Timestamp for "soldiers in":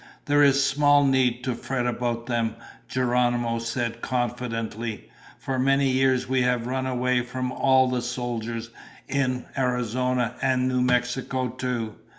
8.01-9.45